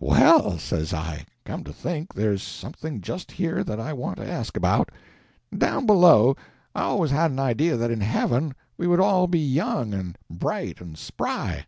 [0.00, 4.56] "Well," says I, "come to think, there's something just here that I want to ask
[4.56, 4.90] about.
[5.54, 6.36] Down below,
[6.74, 10.80] I always had an idea that in heaven we would all be young, and bright,
[10.80, 11.66] and spry."